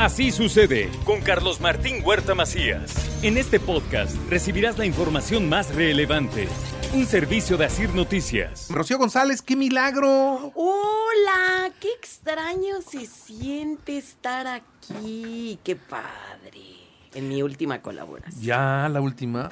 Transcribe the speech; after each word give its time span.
Así 0.00 0.30
sucede 0.30 0.88
con 1.04 1.20
Carlos 1.20 1.60
Martín 1.60 2.02
Huerta 2.02 2.34
Macías. 2.34 3.22
En 3.22 3.36
este 3.36 3.60
podcast 3.60 4.16
recibirás 4.30 4.78
la 4.78 4.86
información 4.86 5.46
más 5.46 5.74
relevante. 5.74 6.48
Un 6.94 7.04
servicio 7.04 7.58
de 7.58 7.66
Asir 7.66 7.94
Noticias. 7.94 8.68
Rocío 8.70 8.96
González, 8.96 9.42
qué 9.42 9.56
milagro. 9.56 10.52
Hola, 10.54 11.70
qué 11.80 11.88
extraño 11.92 12.80
se 12.80 13.04
siente 13.04 13.98
estar 13.98 14.46
aquí. 14.46 15.58
Qué 15.62 15.76
padre. 15.76 16.62
En 17.12 17.28
mi 17.28 17.42
última 17.42 17.82
colaboración. 17.82 18.42
Ya, 18.42 18.88
la 18.90 19.02
última. 19.02 19.50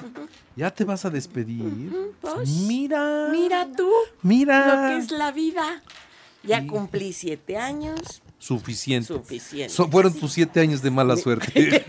Ya 0.55 0.71
te 0.71 0.83
vas 0.83 1.05
a 1.05 1.11
despedir. 1.11 2.15
Pues, 2.21 2.49
Mira. 2.49 3.27
Mira 3.31 3.67
tú 3.77 3.91
Mira. 4.23 4.65
lo 4.65 4.89
que 4.89 4.97
es 4.97 5.11
la 5.11 5.31
vida. 5.31 5.83
Ya 6.41 6.65
cumplí 6.65 7.13
siete 7.13 7.55
años. 7.55 8.23
Suficiente. 8.39 9.07
Suficiente. 9.07 9.69
So- 9.73 9.89
fueron 9.89 10.13
tus 10.13 10.31
siete 10.33 10.59
años 10.61 10.81
de 10.81 10.89
mala 10.89 11.15
suerte. 11.23 11.83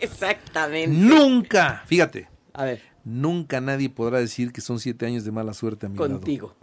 Exactamente. 0.00 0.96
nunca, 0.96 1.82
fíjate, 1.86 2.28
A 2.52 2.64
ver, 2.64 2.82
nunca 3.04 3.60
nadie 3.60 3.88
podrá 3.90 4.18
decir 4.20 4.52
que 4.52 4.60
son 4.60 4.78
siete 4.78 5.06
años 5.06 5.24
de 5.24 5.32
mala 5.32 5.54
suerte 5.54 5.86
a 5.86 5.88
mi 5.88 5.96
lado. 5.98 6.10
contigo. 6.10 6.54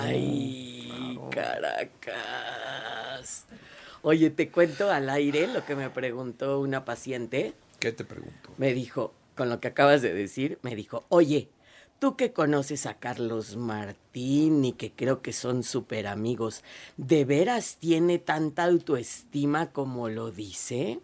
Ay, 0.00 1.18
Caracas. 1.30 3.46
Oye, 4.02 4.30
te 4.30 4.50
cuento 4.50 4.90
al 4.90 5.08
aire 5.08 5.46
lo 5.46 5.64
que 5.64 5.74
me 5.74 5.88
preguntó 5.90 6.60
una 6.60 6.84
paciente. 6.84 7.54
¿Qué 7.80 7.92
te 7.92 8.04
pregunto? 8.04 8.50
me 8.58 8.72
dijo, 8.74 9.12
con 9.34 9.48
lo 9.48 9.60
que 9.60 9.68
acabas 9.68 10.02
de 10.02 10.12
decir, 10.14 10.58
me 10.62 10.76
dijo, 10.76 11.04
oye, 11.08 11.48
tú 12.04 12.16
que 12.16 12.34
conoces 12.34 12.84
a 12.84 12.98
Carlos 12.98 13.56
Martín 13.56 14.62
y 14.66 14.72
que 14.74 14.92
creo 14.92 15.22
que 15.22 15.32
son 15.32 15.62
súper 15.62 16.06
amigos, 16.06 16.62
¿de 16.98 17.24
veras 17.24 17.78
tiene 17.80 18.18
tanta 18.18 18.64
autoestima 18.64 19.70
como 19.70 20.10
lo 20.10 20.30
dice? 20.30 21.00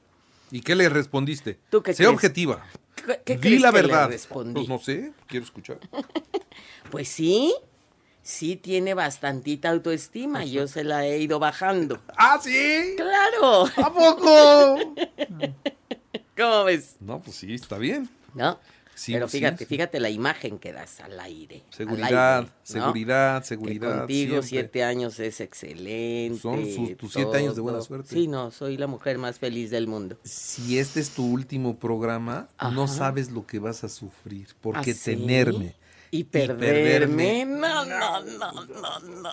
¿Y 0.51 0.61
qué 0.61 0.75
le 0.75 0.91
respondiste? 0.91 1.59
¿Tú 1.71 1.83
qué 1.83 1.95
Sé 1.95 2.03
crees? 2.03 2.13
objetiva. 2.13 2.67
¿Qué, 2.97 3.19
qué 3.25 3.37
Di 3.37 3.41
crees 3.41 3.63
la 3.63 3.71
que 3.73 3.77
le 3.79 3.83
verdad. 3.85 4.09
respondí? 4.11 4.53
Pues 4.53 4.69
no 4.69 4.79
sé, 4.79 5.15
quiero 5.27 5.47
escuchar. 5.47 5.79
Pues 6.91 7.09
sí, 7.09 7.55
sí 8.23 8.57
tiene 8.57 8.93
bastantita 8.93 9.71
autoestima, 9.71 10.45
yo 10.45 10.69
se 10.69 10.85
la 10.85 11.07
he 11.07 11.19
ido 11.19 11.39
bajando. 11.39 11.99
¡Ah, 12.19 12.39
sí! 12.43 12.93
¡Claro! 12.99 13.65
¿A 13.75 13.91
poco? 13.91 14.95
¿Cómo 16.37 16.65
ves? 16.65 16.97
No, 17.01 17.23
pues 17.23 17.37
sí, 17.37 17.55
está 17.55 17.79
bien. 17.79 18.11
¿No? 18.35 18.59
Sí, 19.01 19.15
Pero 19.15 19.29
fíjate, 19.29 19.59
sí. 19.65 19.65
fíjate 19.65 19.99
la 19.99 20.11
imagen 20.11 20.59
que 20.59 20.75
das 20.75 21.01
al 21.01 21.19
aire. 21.21 21.63
al 21.69 21.75
Seguridad, 21.75 22.39
aire, 22.41 22.51
¿no? 22.51 22.57
seguridad, 22.65 23.41
Que 23.41 23.47
seguridad. 23.49 23.99
contigo 24.01 24.31
siempre. 24.43 24.49
siete 24.49 24.85
años 24.85 25.19
es 25.21 25.41
excelente. 25.41 26.39
Son 26.39 26.67
sus- 26.71 26.97
tus 26.99 27.13
siete 27.15 27.39
años 27.39 27.55
de 27.55 27.63
buena 27.63 27.81
suerte. 27.81 28.11
Sí, 28.15 28.29
no, 28.29 28.51
soy 28.51 28.77
la 28.77 28.87
mujer 28.87 29.17
más 29.17 29.39
feliz 29.39 29.71
del 29.71 29.87
mundo. 29.87 30.19
Si 30.23 30.79
este 30.79 31.01
es 31.01 31.11
tu 31.11 31.25
último 31.25 31.79
programa, 31.79 32.49
no 32.75 32.89
sabes 32.89 33.31
lo 33.31 33.47
que 33.47 33.59
vas 33.59 33.85
a 33.85 33.89
sufrir. 33.89 34.49
Porque 34.61 34.91
¿Ah, 34.91 34.95
sí? 34.95 35.17
tenerme. 35.17 35.75
Y 36.11 36.25
perderme. 36.25 36.67
perderme. 36.67 37.45
No, 37.47 37.85
no, 37.87 38.21
no, 38.23 38.53
no, 38.53 39.01
no, 39.01 39.01
no. 39.23 39.31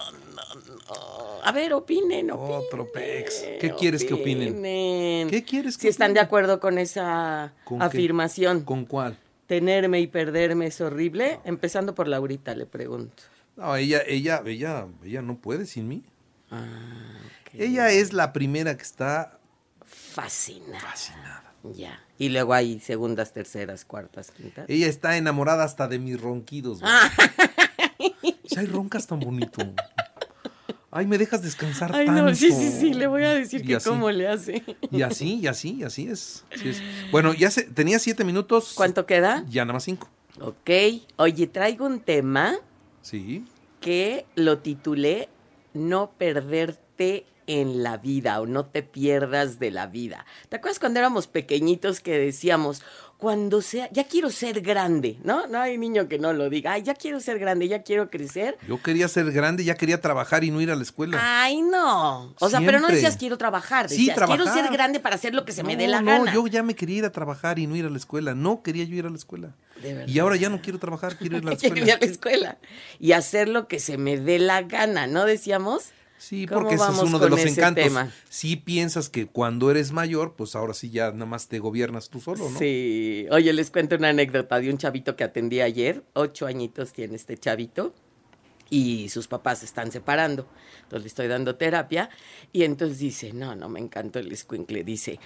A 1.44 1.52
ver, 1.52 1.74
opinen, 1.74 2.32
opinen. 2.32 2.56
Otro 2.58 2.92
pex. 2.92 3.44
¿Qué 3.60 3.74
quieres 3.78 4.04
que 4.06 4.14
opinen? 4.14 4.54
opinen. 4.54 5.30
¿Qué 5.30 5.44
quieres 5.44 5.76
que 5.78 5.82
Si 5.84 5.88
están 5.90 6.14
de 6.14 6.20
opinen? 6.20 6.26
acuerdo 6.28 6.60
con 6.60 6.78
esa 6.78 7.54
¿Con 7.64 7.80
qué? 7.80 7.86
afirmación. 7.86 8.62
¿Con 8.64 8.86
cuál? 8.86 9.18
Tenerme 9.48 10.00
y 10.02 10.08
perderme 10.08 10.68
es 10.68 10.80
horrible. 10.82 11.40
Empezando 11.46 11.96
por 11.96 12.08
Laurita, 12.08 12.54
le 12.56 12.66
pregunto. 12.66 13.24
No, 13.56 13.76
ella, 13.76 14.02
ella, 14.06 14.42
ella, 14.46 14.88
ella 15.04 15.22
no 15.22 15.38
puede 15.38 15.66
sin 15.66 15.88
mí. 15.88 16.04
Ah, 16.52 16.66
ok. 17.42 17.56
Ella 17.60 17.90
es 17.90 18.14
la 18.14 18.34
primera 18.34 18.76
que 18.78 18.84
está 18.84 19.40
Fascinada. 19.86 20.80
fascinada. 20.82 21.44
Ya. 21.74 22.02
Y 22.18 22.30
luego 22.30 22.54
hay 22.54 22.80
segundas, 22.80 23.34
terceras, 23.34 23.84
cuartas, 23.86 24.32
quintas. 24.32 24.66
Ella 24.70 24.88
está 24.88 25.18
enamorada 25.18 25.64
hasta 25.64 25.88
de 25.88 26.00
mis 26.00 26.20
ronquidos. 26.22 26.82
Si 28.46 28.58
hay 28.58 28.66
roncas 28.66 29.06
tan 29.08 29.20
bonito. 29.20 29.62
Ay, 30.90 31.06
me 31.06 31.18
dejas 31.18 31.42
descansar 31.44 31.94
Ay, 31.94 32.06
tanto. 32.06 32.22
no, 32.24 32.34
sí, 32.36 32.52
sí, 32.52 32.72
sí, 32.72 32.94
le 32.94 33.08
voy 33.08 33.24
a 33.24 33.34
decir 33.34 33.62
Y 33.62 33.66
que 33.68 33.76
así. 33.76 33.90
cómo 33.90 34.10
le 34.10 34.28
hace. 34.28 34.64
Y 34.92 35.02
así, 35.02 35.36
y 35.42 35.48
así, 35.48 35.76
y 35.80 35.84
así 35.84 36.08
es. 36.08 36.46
así 36.54 36.70
es. 36.70 36.82
Bueno, 37.12 37.34
ya 37.34 37.52
se, 37.52 37.64
tenía 37.64 38.00
siete 38.00 38.24
minutos. 38.24 38.74
¿Cuánto 38.76 39.06
queda? 39.06 39.44
Ya 39.50 39.66
nada 39.66 39.74
más 39.74 39.84
cinco. 39.84 40.08
Ok. 40.40 40.70
Oye, 41.18 41.48
traigo 41.48 41.86
un 41.86 42.00
tema 42.00 42.56
Sí. 43.02 43.46
que 43.82 44.26
lo 44.36 44.60
titulé 44.60 45.28
No 45.74 46.12
perderte 46.18 47.26
en 47.48 47.82
la 47.84 47.98
vida 47.98 48.40
o 48.42 48.46
no 48.46 48.66
te 48.66 48.84
pierdas 48.84 49.58
de 49.60 49.72
la 49.72 49.88
vida. 49.88 50.26
¿Te 50.50 50.58
acuerdas 50.58 50.80
cuando 50.80 51.00
éramos 51.00 51.28
pequeñitos 51.28 52.00
que 52.02 52.18
decíamos, 52.18 52.82
cuando 53.18 53.62
sea, 53.64 53.90
ya 53.92 54.04
quiero 54.04 54.30
ser 54.30 54.62
grande, 54.62 55.18
¿no? 55.24 55.48
No 55.48 55.60
hay 55.60 55.78
niño 55.80 56.08
que 56.08 56.20
no 56.20 56.34
lo 56.34 56.50
diga, 56.52 56.74
ay, 56.74 56.84
ya 56.84 56.94
quiero 56.94 57.20
ser 57.20 57.40
grande, 57.40 57.68
ya 57.68 57.82
quiero 57.82 58.12
crecer. 58.12 58.58
Yo 58.68 58.80
quería 58.82 59.08
ser 59.08 59.32
grande, 59.32 59.64
ya 59.64 59.74
quería 59.74 60.00
trabajar 60.02 60.44
y 60.44 60.52
no 60.52 60.62
ir 60.62 60.70
a 60.70 60.76
la 60.76 60.84
escuela. 60.84 61.18
Ay, 61.20 61.62
no. 61.64 62.36
O 62.40 62.50
sea, 62.50 62.60
pero 62.60 62.80
no 62.80 62.88
decías 62.88 63.18
quiero 63.18 63.38
trabajar, 63.38 63.90
Sí, 63.90 64.08
decías 64.08 64.20
quiero 64.28 64.46
ser 64.46 64.72
grande 64.72 65.00
para 65.00 65.16
hacer 65.16 65.34
lo 65.34 65.46
que 65.46 65.52
se 65.52 65.64
me 65.64 65.74
No, 65.74 65.80
dé 65.80 65.88
la 65.88 66.02
no, 66.02 66.12
gana. 66.12 66.34
yo 66.34 66.46
ya 66.46 66.62
me 66.62 66.76
quería 66.76 66.98
ir 67.00 67.06
a 67.06 67.12
trabajar 67.12 67.58
y 67.58 67.66
no 67.66 67.76
ir 67.76 67.86
a 67.86 67.90
la 67.90 67.98
escuela. 67.98 68.36
No 68.36 68.62
quería 68.62 68.84
yo 68.84 68.96
ir 68.96 69.06
a 69.08 69.10
la 69.10 69.16
escuela. 69.18 69.56
De 69.82 69.94
verdad. 69.96 70.08
Y 70.08 70.20
ahora 70.20 70.36
ya 70.36 70.50
no 70.50 70.62
quiero 70.62 70.78
trabajar, 70.78 71.18
quiero 71.18 71.38
ir 71.38 71.44
a 71.44 71.50
la 71.52 71.56
Quiero 71.58 71.76
ir 71.76 71.84
a 71.92 71.96
escuela. 71.96 72.00
la 72.06 72.12
escuela 72.12 72.58
y 73.00 73.12
hacer 73.14 73.48
lo 73.48 73.68
que 73.68 73.80
se 73.80 73.98
me 73.98 74.18
dé 74.18 74.38
la 74.38 74.62
gana, 74.62 75.08
¿no 75.08 75.26
decíamos? 75.26 75.86
Sí, 76.18 76.48
¿Cómo 76.48 76.62
porque 76.62 76.76
ese 76.76 76.92
es 76.92 76.98
uno 76.98 77.20
de 77.20 77.30
los 77.30 77.46
encantos. 77.46 77.84
tema? 77.84 78.12
Si 78.28 78.56
piensas 78.56 79.10
que 79.10 79.28
cuando 79.28 79.70
eres 79.70 79.92
mayor, 79.92 80.34
pues 80.36 80.56
ahora 80.56 80.74
sí 80.74 80.90
ya 80.90 81.12
nada 81.12 81.26
más 81.28 81.48
te 81.48 81.60
gobiernas 81.60 82.10
tú 82.10 82.20
solo, 82.20 82.50
¿no? 82.50 82.58
Sí. 82.58 83.28
Oye, 83.30 83.54
les 83.54 83.70
cuento 83.70 83.96
una 83.96 84.10
anécdota 84.10 84.60
de 84.60 84.70
un 84.70 84.78
chavito 84.78 85.16
que 85.16 85.24
atendí 85.24 85.62
ayer. 85.62 86.04
Ocho 86.14 86.48
añitos 86.48 86.92
tiene 86.94 87.16
este 87.16 87.38
chavito. 87.38 87.94
Y 88.70 89.10
sus 89.10 89.28
papás 89.28 89.60
se 89.60 89.66
están 89.66 89.92
separando. 89.92 90.48
Entonces 90.84 91.04
le 91.04 91.08
estoy 91.08 91.28
dando 91.28 91.56
terapia. 91.56 92.10
Y 92.52 92.64
entonces 92.64 93.00
dice, 93.00 93.32
no, 93.32 93.56
no, 93.56 93.70
me 93.70 93.80
encantó 93.80 94.20
el 94.20 94.32
escuincle. 94.32 94.84
Dice, 94.84 95.20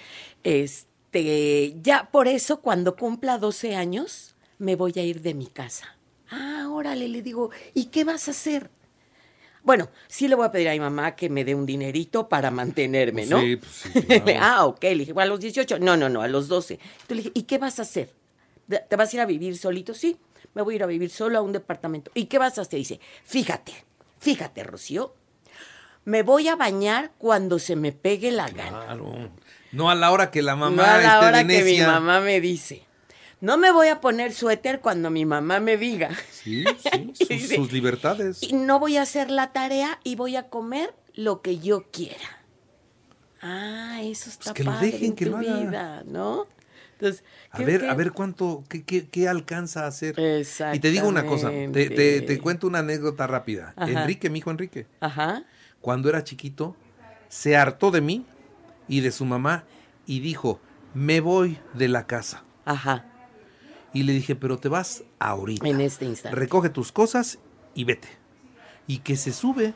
este, 0.44 1.74
ya 1.82 2.10
por 2.12 2.28
eso 2.28 2.60
cuando 2.60 2.96
cumpla 2.96 3.38
12 3.38 3.74
años, 3.74 4.36
me 4.58 4.76
voy 4.76 4.92
a 4.96 5.02
ir 5.02 5.22
de 5.22 5.34
mi 5.34 5.46
casa. 5.46 5.96
Ah, 6.30 6.68
órale, 6.70 7.08
le 7.08 7.20
digo, 7.22 7.50
¿y 7.74 7.86
qué 7.86 8.04
vas 8.04 8.28
a 8.28 8.30
hacer? 8.30 8.70
Bueno, 9.64 9.88
sí 10.08 10.26
le 10.28 10.34
voy 10.34 10.46
a 10.46 10.50
pedir 10.50 10.68
a 10.68 10.72
mi 10.72 10.80
mamá 10.80 11.14
que 11.14 11.28
me 11.28 11.44
dé 11.44 11.54
un 11.54 11.66
dinerito 11.66 12.28
para 12.28 12.50
mantenerme, 12.50 13.26
¿no? 13.26 13.40
Sí, 13.40 13.56
pues 13.56 13.72
sí, 13.72 13.90
claro. 14.02 14.24
ah, 14.40 14.66
ok. 14.66 14.82
Le 14.82 14.96
dije, 14.96 15.12
bueno, 15.12 15.26
a 15.26 15.34
los 15.34 15.40
18. 15.40 15.78
No, 15.78 15.96
no, 15.96 16.08
no, 16.08 16.22
a 16.22 16.28
los 16.28 16.48
12. 16.48 16.74
Entonces 16.74 17.08
le 17.08 17.16
dije, 17.16 17.32
¿y 17.34 17.42
qué 17.44 17.58
vas 17.58 17.78
a 17.78 17.82
hacer? 17.82 18.10
¿Te 18.68 18.96
vas 18.96 19.12
a 19.12 19.16
ir 19.16 19.20
a 19.20 19.26
vivir 19.26 19.56
solito? 19.56 19.94
Sí, 19.94 20.18
me 20.54 20.62
voy 20.62 20.74
a 20.74 20.76
ir 20.76 20.82
a 20.82 20.86
vivir 20.86 21.10
solo 21.10 21.38
a 21.38 21.42
un 21.42 21.52
departamento. 21.52 22.10
¿Y 22.14 22.24
qué 22.24 22.38
vas 22.38 22.58
a 22.58 22.62
hacer? 22.62 22.78
Dice, 22.78 23.00
fíjate, 23.24 23.72
fíjate, 24.18 24.64
Rocío. 24.64 25.14
Me 26.04 26.22
voy 26.22 26.48
a 26.48 26.56
bañar 26.56 27.12
cuando 27.16 27.60
se 27.60 27.76
me 27.76 27.92
pegue 27.92 28.32
la 28.32 28.48
gana. 28.48 28.84
Claro. 28.86 29.30
No 29.70 29.88
a 29.88 29.94
la 29.94 30.10
hora 30.10 30.30
que 30.30 30.42
la 30.42 30.56
mamá 30.56 30.76
no 30.76 30.82
a 30.82 30.98
la 30.98 31.14
esté 31.14 31.26
hora 31.26 31.44
de 31.44 31.46
que 31.46 31.64
mi 31.64 31.80
mamá 31.80 32.20
me 32.20 32.40
dice. 32.40 32.84
No 33.42 33.58
me 33.58 33.72
voy 33.72 33.88
a 33.88 34.00
poner 34.00 34.32
suéter 34.32 34.80
cuando 34.80 35.10
mi 35.10 35.24
mamá 35.26 35.58
me 35.58 35.76
diga. 35.76 36.10
Sí, 36.30 36.64
sí, 37.12 37.40
sus, 37.56 37.72
libertades. 37.72 38.40
Y 38.40 38.52
no 38.52 38.78
voy 38.78 38.98
a 38.98 39.02
hacer 39.02 39.32
la 39.32 39.52
tarea 39.52 39.98
y 40.04 40.14
voy 40.14 40.36
a 40.36 40.48
comer 40.48 40.94
lo 41.14 41.42
que 41.42 41.58
yo 41.58 41.90
quiera. 41.90 42.44
Ah, 43.40 43.98
eso 44.00 44.30
está 44.30 44.44
Pues 44.44 44.54
que 44.54 44.62
lo 44.62 44.70
padre 44.70 44.86
dejen, 44.92 45.04
en 45.06 45.14
que 45.16 45.24
tu 45.24 45.32
lo 45.32 45.38
haga. 45.38 45.58
vida, 45.58 46.02
¿no? 46.06 46.46
Entonces, 46.92 47.24
A 47.50 47.58
ver, 47.58 47.80
que- 47.80 47.88
a 47.88 47.94
ver 47.94 48.12
cuánto, 48.12 48.62
qué, 48.68 48.84
qué, 48.84 49.08
qué 49.08 49.28
alcanza 49.28 49.86
a 49.86 49.88
hacer. 49.88 50.14
Y 50.72 50.78
te 50.78 50.90
digo 50.92 51.08
una 51.08 51.26
cosa, 51.26 51.50
te, 51.50 51.90
te, 51.90 52.20
te 52.22 52.38
cuento 52.38 52.68
una 52.68 52.78
anécdota 52.78 53.26
rápida. 53.26 53.74
Ajá. 53.74 53.90
Enrique, 53.90 54.30
mi 54.30 54.38
hijo 54.38 54.52
Enrique, 54.52 54.86
Ajá. 55.00 55.42
cuando 55.80 56.08
era 56.08 56.22
chiquito, 56.22 56.76
se 57.28 57.56
hartó 57.56 57.90
de 57.90 58.02
mí 58.02 58.24
y 58.86 59.00
de 59.00 59.10
su 59.10 59.24
mamá 59.24 59.64
y 60.06 60.20
dijo, 60.20 60.60
me 60.94 61.18
voy 61.20 61.58
de 61.74 61.88
la 61.88 62.06
casa. 62.06 62.44
Ajá. 62.64 63.06
Y 63.94 64.04
le 64.04 64.12
dije, 64.12 64.36
pero 64.36 64.58
te 64.58 64.68
vas 64.68 65.04
ahorita. 65.18 65.66
En 65.68 65.80
este 65.80 66.04
instante. 66.04 66.36
Recoge 66.36 66.70
tus 66.70 66.92
cosas 66.92 67.38
y 67.74 67.84
vete. 67.84 68.08
Y 68.86 68.98
que 68.98 69.16
se 69.16 69.32
sube 69.32 69.74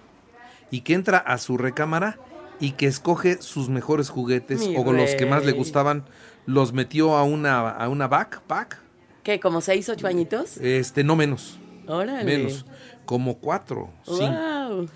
y 0.71 0.81
que 0.81 0.95
entra 0.95 1.19
a 1.19 1.39
su 1.39 1.57
recámara 1.59 2.19
y 2.59 2.73
que 2.73 2.87
escoge 2.87 3.41
sus 3.43 3.69
mejores 3.69 4.09
juguetes 4.09 4.61
Mi 4.67 4.77
o 4.77 4.93
los 4.93 5.15
que 5.15 5.27
más 5.27 5.45
le 5.45 5.53
gustaban, 5.53 6.05
los 6.47 6.73
metió 6.73 7.17
a 7.17 7.23
una, 7.25 7.69
a 7.71 7.89
una 7.89 8.09
backpack, 8.09 8.81
¿Qué? 9.23 9.41
¿Como 9.41 9.61
seis, 9.61 9.89
ocho 9.89 10.07
añitos? 10.07 10.57
este, 10.59 11.03
no 11.05 11.17
menos, 11.17 11.59
Órale. 11.87 12.25
menos, 12.25 12.65
como 13.05 13.39
cuatro, 13.39 13.91
cinco, 14.05 14.27
Wow. 14.69 14.89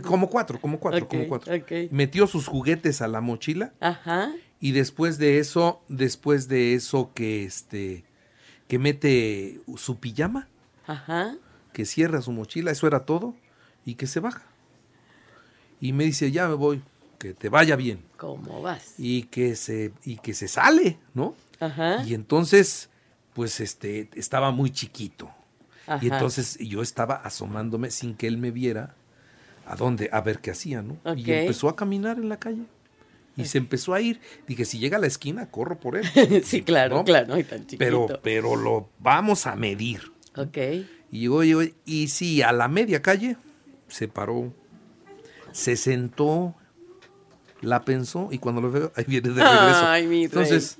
como 0.02 0.28
cuatro, 0.30 0.60
como 0.60 0.78
cuatro, 0.78 1.08
como 1.08 1.26
cuatro. 1.26 1.52
Metió 1.90 2.26
sus 2.26 2.46
juguetes 2.46 3.02
a 3.02 3.08
la 3.08 3.20
mochila 3.20 3.72
Ajá. 3.80 4.30
y 4.60 4.72
después 4.72 5.18
de 5.18 5.38
eso, 5.38 5.80
después 5.88 6.48
de 6.48 6.74
eso 6.74 7.10
que 7.14 7.44
este, 7.44 8.04
que 8.68 8.78
mete 8.78 9.60
su 9.76 9.98
pijama, 9.98 10.46
Ajá. 10.86 11.36
que 11.72 11.84
cierra 11.84 12.22
su 12.22 12.32
mochila, 12.32 12.70
eso 12.70 12.86
era 12.86 13.04
todo, 13.04 13.34
y 13.84 13.94
que 13.94 14.06
se 14.06 14.20
baja. 14.20 14.42
Y 15.80 15.92
me 15.92 16.04
dice, 16.04 16.30
ya 16.30 16.48
me 16.48 16.54
voy, 16.54 16.82
que 17.18 17.34
te 17.34 17.48
vaya 17.48 17.76
bien. 17.76 18.04
¿Cómo 18.16 18.62
vas? 18.62 18.94
Y 18.98 19.24
que 19.24 19.56
se, 19.56 19.92
y 20.04 20.16
que 20.16 20.34
se 20.34 20.48
sale, 20.48 20.98
¿no? 21.14 21.34
Ajá. 21.60 22.04
Y 22.04 22.14
entonces, 22.14 22.90
pues 23.32 23.60
este, 23.60 24.10
estaba 24.14 24.50
muy 24.50 24.70
chiquito. 24.70 25.30
Ajá. 25.86 26.04
Y 26.04 26.08
entonces 26.08 26.58
yo 26.58 26.82
estaba 26.82 27.14
asomándome 27.14 27.90
sin 27.90 28.14
que 28.14 28.26
él 28.26 28.36
me 28.36 28.50
viera 28.50 28.94
a 29.66 29.76
dónde, 29.76 30.10
a 30.12 30.20
ver 30.20 30.40
qué 30.40 30.50
hacía, 30.50 30.82
¿no? 30.82 30.98
Y 31.16 31.30
empezó 31.30 31.68
a 31.68 31.76
caminar 31.76 32.18
en 32.18 32.28
la 32.28 32.38
calle. 32.38 32.64
Y 33.38 33.46
se 33.46 33.58
empezó 33.58 33.94
a 33.94 34.00
ir. 34.00 34.20
Dije, 34.46 34.64
si 34.64 34.78
llega 34.78 34.96
a 34.98 35.00
la 35.00 35.06
esquina, 35.06 35.50
corro 35.50 35.78
por 35.78 35.96
él. 35.96 36.04
sí, 36.44 36.62
claro, 36.62 36.96
¿no? 36.96 37.04
claro. 37.04 37.38
Y 37.38 37.44
tan 37.44 37.60
chiquito. 37.60 37.78
Pero, 37.78 38.06
pero 38.22 38.56
lo 38.56 38.90
vamos 38.98 39.46
a 39.46 39.56
medir. 39.56 40.12
Ok. 40.36 40.58
Y 41.10 41.20
llegó, 41.20 41.44
llegó, 41.44 41.62
y 41.84 42.08
sí, 42.08 42.42
a 42.42 42.52
la 42.52 42.68
media 42.68 43.00
calle 43.00 43.36
se 43.86 44.08
paró, 44.08 44.52
se 45.52 45.76
sentó, 45.76 46.54
la 47.60 47.84
pensó 47.84 48.28
y 48.30 48.38
cuando 48.38 48.60
lo 48.60 48.70
veo, 48.70 48.92
ahí 48.96 49.04
viene 49.06 49.30
de 49.30 49.42
regreso. 49.42 49.86
Ay, 49.86 50.06
mi 50.06 50.14
rey. 50.16 50.24
Entonces, 50.24 50.78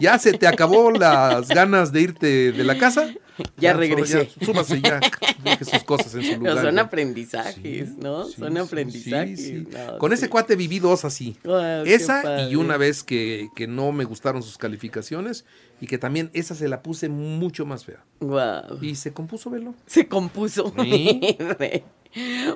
ya 0.00 0.18
se 0.18 0.32
te 0.32 0.46
acabó 0.46 0.90
las 0.90 1.48
ganas 1.48 1.92
de 1.92 2.00
irte 2.02 2.52
de 2.52 2.64
la 2.64 2.76
casa. 2.78 3.08
Ya 3.58 3.72
solo 3.72 3.80
regresé. 3.80 4.30
ya, 4.40 4.46
súbase 4.46 4.80
ya, 4.80 4.98
deje 5.44 5.62
sus 5.66 5.84
cosas 5.84 6.14
en 6.14 6.22
su 6.22 6.28
Pero 6.28 6.38
lugar. 6.54 6.64
son 6.64 6.74
ya. 6.76 6.80
aprendizajes, 6.80 7.88
Sí, 7.90 7.96
¿no? 8.00 8.24
sí, 8.24 8.32
son 8.38 8.56
aprendizajes. 8.56 9.38
sí, 9.38 9.58
sí. 9.66 9.68
No, 9.70 9.98
Con 9.98 10.14
ese 10.14 10.30
cuate 10.30 10.56
viví 10.56 10.78
dos 10.78 11.04
así. 11.04 11.36
Qué 11.42 11.82
esa 11.94 12.48
y 12.48 12.56
una 12.56 12.78
vez 12.78 13.02
que, 13.02 13.50
que 13.54 13.66
no 13.66 13.92
me 13.92 14.04
gustaron 14.04 14.42
sus 14.42 14.56
calificaciones 14.56 15.44
y 15.82 15.86
que 15.86 15.98
también 15.98 16.30
esa 16.32 16.54
se 16.54 16.66
la 16.66 16.80
puse 16.82 17.10
mucho 17.10 17.66
más 17.66 17.84
fea. 17.84 18.02
Guau. 18.20 18.78
Y 18.82 18.94
se 18.94 19.12
compuso, 19.12 19.50
velo. 19.50 19.74
Se 19.84 20.08
compuso. 20.08 20.72
Sí. 20.82 21.36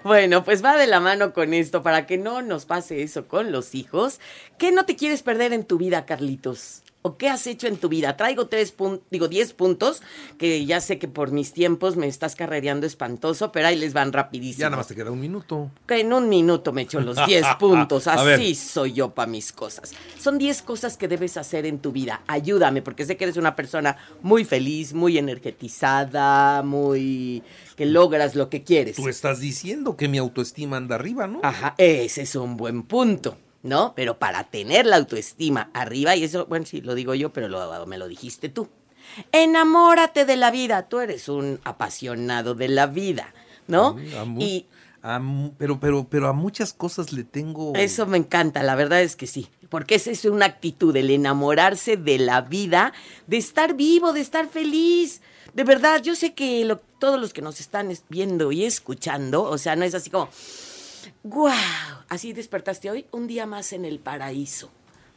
Bueno, 0.04 0.44
pues 0.44 0.64
va 0.64 0.76
de 0.76 0.86
la 0.86 1.00
mano 1.00 1.32
con 1.32 1.52
esto 1.52 1.82
para 1.82 2.06
que 2.06 2.16
no 2.18 2.42
nos 2.42 2.64
pase 2.64 3.02
eso 3.02 3.28
con 3.28 3.52
los 3.52 3.74
hijos. 3.74 4.20
¿Qué 4.58 4.72
no 4.72 4.86
te 4.86 4.96
quieres 4.96 5.22
perder 5.22 5.52
en 5.52 5.64
tu 5.64 5.78
vida, 5.78 6.06
Carlitos? 6.06 6.82
¿O 7.02 7.17
qué 7.17 7.29
has 7.31 7.47
hecho 7.47 7.67
en 7.67 7.79
tu 7.79 7.88
vida? 7.88 8.17
Traigo 8.19 8.49
tres 8.49 8.73
puntos, 8.73 9.06
digo, 9.11 9.26
diez 9.26 9.55
puntos, 9.55 10.02
que 10.37 10.67
ya 10.67 10.82
sé 10.82 10.99
que 10.99 11.08
por 11.08 11.32
mis 11.32 11.55
tiempos 11.55 11.97
me 11.97 12.06
estás 12.06 12.37
carrereando 12.37 12.87
espantoso, 12.87 13.52
pero 13.52 13.69
ahí 13.69 13.76
les 13.76 13.94
van 13.94 14.12
rapidísimo. 14.12 14.61
Ya 14.61 14.67
nada 14.67 14.76
más 14.76 14.88
te 14.88 14.94
queda 14.94 15.11
un 15.11 15.20
minuto. 15.20 15.70
Que 15.87 16.00
en 16.00 16.12
un 16.12 16.29
minuto 16.29 16.73
me 16.73 16.82
echo 16.82 17.00
los 17.00 17.17
10 17.25 17.47
puntos. 17.58 18.06
Así 18.06 18.55
soy 18.55 18.93
yo 18.93 19.14
para 19.14 19.31
mis 19.31 19.50
cosas. 19.52 19.93
Son 20.19 20.37
10 20.37 20.61
cosas 20.61 20.99
que 20.99 21.08
debes 21.08 21.38
hacer 21.38 21.64
en 21.64 21.79
tu 21.79 21.91
vida. 21.91 22.23
Ayúdame, 22.26 22.82
porque 22.82 23.06
sé 23.06 23.17
que 23.17 23.25
eres 23.25 23.38
una 23.38 23.56
persona 23.56 23.96
muy 24.20 24.44
feliz, 24.44 24.93
muy 24.93 25.17
energetizada, 25.17 26.62
muy. 26.62 27.43
que 27.76 27.87
logras 27.87 28.35
lo 28.35 28.50
que 28.50 28.62
quieres. 28.62 28.96
Tú 28.96 29.08
estás 29.08 29.41
diciendo 29.41 29.96
que 29.96 30.06
mi 30.08 30.19
autoestima 30.19 30.76
anda 30.76 30.96
arriba, 30.96 31.26
¿no? 31.26 31.41
Ajá, 31.43 31.75
ese 31.79 32.23
es 32.23 32.35
un 32.37 32.58
buen 32.58 32.82
punto, 32.82 33.38
¿no? 33.62 33.92
Pero 33.94 34.18
para 34.18 34.44
tener 34.44 34.86
la 34.86 34.96
autoestima 34.96 35.70
arriba, 35.74 36.16
y 36.16 36.24
eso, 36.24 36.46
bueno, 36.46 36.66
sí, 36.66 36.80
lo 36.80 36.94
digo 36.94 37.14
yo, 37.14 37.32
pero 37.32 37.48
lo- 37.48 37.86
me 37.86 37.98
lo 37.98 38.08
dijiste 38.08 38.48
tú. 38.48 38.68
Enamórate 39.32 40.24
de 40.24 40.36
la 40.36 40.50
vida. 40.50 40.88
Tú 40.88 41.00
eres 41.00 41.28
un 41.28 41.60
apasionado 41.64 42.54
de 42.54 42.68
la 42.68 42.86
vida, 42.86 43.32
¿no? 43.66 43.96
Sí, 43.98 44.14
a 44.14 44.24
Y 44.42 44.66
a 45.02 45.18
mu- 45.18 45.52
pero, 45.56 45.80
pero, 45.80 46.06
pero 46.08 46.28
a 46.28 46.32
muchas 46.32 46.72
cosas 46.72 47.12
le 47.12 47.24
tengo. 47.24 47.72
Eso 47.74 48.06
me 48.06 48.18
encanta, 48.18 48.62
la 48.62 48.74
verdad 48.74 49.00
es 49.02 49.16
que 49.16 49.26
sí. 49.26 49.48
Porque 49.68 49.94
esa 49.94 50.10
es 50.10 50.24
una 50.24 50.46
actitud, 50.46 50.94
el 50.96 51.10
enamorarse 51.10 51.96
de 51.96 52.18
la 52.18 52.40
vida, 52.42 52.92
de 53.28 53.36
estar 53.36 53.74
vivo, 53.74 54.12
de 54.12 54.20
estar 54.20 54.48
feliz. 54.48 55.22
De 55.54 55.64
verdad, 55.64 56.02
yo 56.02 56.14
sé 56.16 56.34
que 56.34 56.64
lo- 56.64 56.78
todos 56.98 57.20
los 57.20 57.32
que 57.32 57.40
nos 57.42 57.60
están 57.60 57.90
es- 57.90 58.04
viendo 58.08 58.52
y 58.52 58.64
escuchando, 58.64 59.42
o 59.44 59.58
sea, 59.58 59.76
no 59.76 59.84
es 59.84 59.94
así 59.94 60.10
como, 60.10 60.28
¡guau! 61.23 61.55
Así 62.08 62.32
despertaste 62.32 62.91
hoy, 62.91 63.06
un 63.12 63.26
día 63.26 63.47
más 63.47 63.73
en 63.73 63.85
el 63.85 63.99
paraíso. 63.99 64.70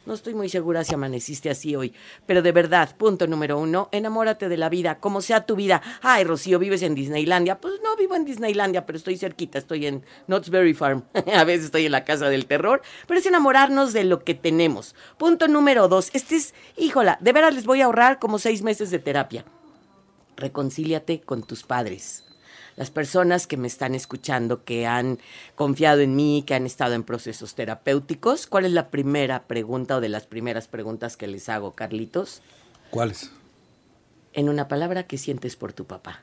No 0.06 0.12
estoy 0.12 0.34
muy 0.34 0.50
segura 0.50 0.84
si 0.84 0.92
amaneciste 0.92 1.48
así 1.48 1.74
hoy, 1.76 1.94
pero 2.26 2.42
de 2.42 2.52
verdad, 2.52 2.94
punto 2.94 3.26
número 3.26 3.58
uno, 3.58 3.88
enamórate 3.90 4.50
de 4.50 4.58
la 4.58 4.68
vida, 4.68 5.00
como 5.00 5.22
sea 5.22 5.46
tu 5.46 5.56
vida. 5.56 5.80
Ay, 6.02 6.24
Rocío, 6.24 6.58
¿vives 6.58 6.82
en 6.82 6.94
Disneylandia? 6.94 7.58
Pues 7.58 7.80
no 7.82 7.96
vivo 7.96 8.14
en 8.14 8.26
Disneylandia, 8.26 8.84
pero 8.84 8.98
estoy 8.98 9.16
cerquita, 9.16 9.56
estoy 9.56 9.86
en 9.86 10.04
Knott's 10.26 10.50
Berry 10.50 10.74
Farm. 10.74 11.04
A 11.34 11.44
veces 11.44 11.66
estoy 11.66 11.86
en 11.86 11.92
la 11.92 12.04
casa 12.04 12.28
del 12.28 12.44
terror, 12.44 12.82
pero 13.08 13.18
es 13.18 13.24
enamorarnos 13.24 13.94
de 13.94 14.04
lo 14.04 14.24
que 14.24 14.34
tenemos. 14.34 14.94
Punto 15.16 15.48
número 15.48 15.88
dos, 15.88 16.10
este 16.12 16.36
es, 16.36 16.54
híjola, 16.76 17.16
de 17.22 17.32
veras 17.32 17.54
les 17.54 17.64
voy 17.64 17.80
a 17.80 17.86
ahorrar 17.86 18.18
como 18.18 18.38
seis 18.38 18.60
meses 18.60 18.90
de 18.90 18.98
terapia. 18.98 19.46
Reconcíliate 20.36 21.22
con 21.22 21.44
tus 21.44 21.62
padres. 21.62 22.24
Las 22.76 22.90
personas 22.90 23.46
que 23.46 23.56
me 23.56 23.68
están 23.68 23.94
escuchando, 23.94 24.64
que 24.64 24.86
han 24.86 25.18
confiado 25.54 26.00
en 26.00 26.16
mí, 26.16 26.42
que 26.46 26.54
han 26.54 26.66
estado 26.66 26.94
en 26.94 27.04
procesos 27.04 27.54
terapéuticos, 27.54 28.46
¿cuál 28.46 28.64
es 28.64 28.72
la 28.72 28.88
primera 28.88 29.44
pregunta 29.44 29.96
o 29.96 30.00
de 30.00 30.08
las 30.08 30.26
primeras 30.26 30.66
preguntas 30.66 31.16
que 31.16 31.26
les 31.28 31.48
hago, 31.48 31.74
Carlitos? 31.74 32.42
¿Cuáles? 32.90 33.30
En 34.32 34.48
una 34.48 34.66
palabra, 34.66 35.06
¿qué 35.06 35.18
sientes 35.18 35.54
por 35.54 35.72
tu 35.72 35.84
papá? 35.84 36.20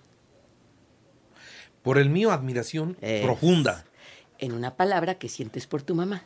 Por 1.83 1.97
el 1.97 2.09
mío, 2.09 2.31
admiración 2.31 2.97
Es- 3.01 3.23
profunda. 3.23 3.85
En 4.37 4.53
una 4.53 4.75
palabra, 4.75 5.15
¿qué 5.15 5.29
sientes 5.29 5.67
por 5.67 5.83
tu 5.83 5.95
mamá? 5.95 6.23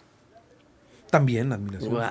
También 1.12 1.52
admiración. 1.52 1.94
Wow. 1.94 2.04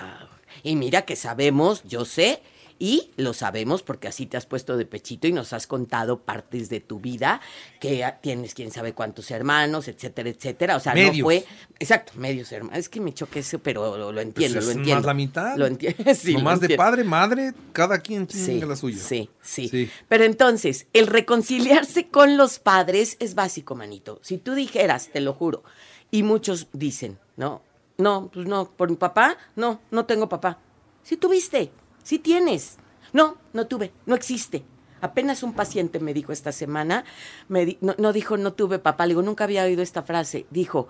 Y 0.63 0.77
mira 0.77 1.03
que 1.03 1.17
sabemos, 1.17 1.83
yo 1.85 2.05
sé, 2.05 2.43
y 2.85 3.11
lo 3.17 3.33
sabemos 3.33 3.83
porque 3.83 4.09
así 4.09 4.27
te 4.27 4.37
has 4.37 4.45
puesto 4.45 4.77
de 4.77 4.85
pechito 4.85 5.27
y 5.27 5.33
nos 5.33 5.55
has 5.55 5.67
contado 5.67 6.21
partes 6.21 6.69
de 6.69 6.81
tu 6.81 7.01
vida, 7.01 7.41
que 7.81 8.05
tienes 8.21 8.53
quién 8.53 8.71
sabe 8.71 8.93
cuántos 8.93 9.31
hermanos, 9.31 9.89
etcétera, 9.89 10.29
etcétera. 10.29 10.77
O 10.77 10.81
sea, 10.81 10.95
no 10.95 11.11
fue. 11.23 11.47
Exacto, 11.79 12.13
medios 12.17 12.53
hermanos. 12.53 12.79
Es 12.79 12.91
que 12.91 13.01
me 13.01 13.15
choque 13.15 13.39
eso, 13.39 13.59
pero 13.61 13.97
lo, 13.97 14.13
lo 14.13 14.21
entiendo, 14.21 14.57
Pues 14.57 14.67
lo 14.67 14.71
es 14.73 14.77
entiendo. 14.77 14.97
más 15.01 15.07
la 15.07 15.15
mitad. 15.15 15.57
Lo 15.57 15.67
entiendo. 15.67 16.05
Sí, 16.15 16.35
Nomás 16.35 16.61
de 16.61 16.77
padre, 16.77 17.05
madre, 17.05 17.55
cada 17.73 17.99
quien 18.01 18.29
Sí, 18.29 18.45
tiene 18.45 18.67
la 18.67 18.77
suya. 18.77 18.99
sí, 19.03 19.31
sí, 19.41 19.69
Sí. 19.71 19.91
Pero 20.07 20.25
entonces, 20.25 20.87
el 20.93 21.07
reconciliarse 21.07 22.09
con 22.09 22.37
los 22.37 22.59
padres 22.59 23.17
es 23.19 23.35
básico, 23.35 23.75
manito. 23.75 24.19
Si 24.23 24.37
tú 24.37 24.53
dijeras, 24.55 25.09
te 25.11 25.21
lo 25.23 25.33
juro, 25.33 25.65
y 26.11 26.23
muchos 26.23 26.69
dicen, 26.75 27.19
no, 27.37 27.63
no, 27.97 28.31
pues 28.31 28.47
no, 28.47 28.71
por 28.71 28.91
mi 28.91 28.97
papá, 28.97 29.39
no, 29.57 29.81
no 29.91 30.05
tengo 30.05 30.29
papá. 30.29 30.59
Si 31.03 31.17
tuviste, 31.17 31.71
si 32.05 32.21
tienes. 32.21 32.77
No, 33.13 33.39
no 33.53 33.67
tuve, 33.67 33.93
no 34.07 34.15
existe. 34.15 34.65
Apenas 35.01 35.43
un 35.43 35.53
paciente 35.53 35.99
me 35.99 36.15
dijo 36.15 36.33
esta 36.33 36.53
semana, 36.53 37.05
me 37.49 37.79
no 37.81 38.13
dijo 38.13 38.37
no 38.37 38.53
tuve 38.53 38.79
papá, 38.79 39.05
le 39.05 39.11
digo, 39.11 39.23
nunca 39.23 39.45
había 39.45 39.65
oído 39.65 39.83
esta 39.83 40.03
frase, 40.03 40.47
dijo, 40.51 40.89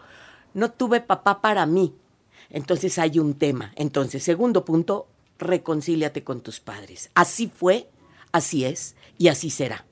no 0.52 0.70
tuve 0.70 1.00
papá 1.00 1.40
para 1.40 1.66
mí. 1.66 1.94
Entonces 2.50 2.98
hay 2.98 3.18
un 3.18 3.34
tema. 3.34 3.72
Entonces, 3.74 4.22
segundo 4.22 4.64
punto, 4.64 5.08
reconcíliate 5.38 6.22
con 6.22 6.42
tus 6.42 6.60
padres. 6.60 7.10
Así 7.14 7.48
fue, 7.48 7.90
así 8.30 8.64
es 8.64 8.94
y 9.18 9.28
así 9.28 9.50
será. 9.50 9.84